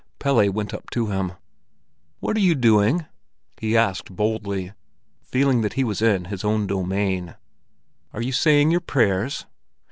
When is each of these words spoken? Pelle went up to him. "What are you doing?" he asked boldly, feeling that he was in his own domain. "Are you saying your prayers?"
Pelle 0.17 0.49
went 0.49 0.73
up 0.73 0.89
to 0.89 1.11
him. 1.11 1.33
"What 2.21 2.35
are 2.35 2.39
you 2.39 2.55
doing?" 2.55 3.05
he 3.59 3.77
asked 3.77 4.15
boldly, 4.15 4.73
feeling 5.21 5.61
that 5.61 5.73
he 5.73 5.83
was 5.83 6.01
in 6.01 6.25
his 6.25 6.43
own 6.43 6.65
domain. 6.65 7.35
"Are 8.11 8.23
you 8.23 8.31
saying 8.31 8.71
your 8.71 8.81
prayers?" 8.81 9.45